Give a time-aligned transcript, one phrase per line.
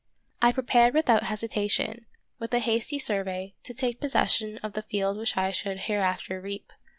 [0.41, 2.07] I prepared without hesitation,
[2.39, 6.73] with a hasty survey, to take possession of the field which I should hereafter reap.